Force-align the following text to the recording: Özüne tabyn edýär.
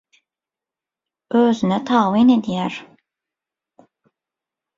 Özüne 1.41 1.77
tabyn 1.89 2.33
edýär. 2.37 2.79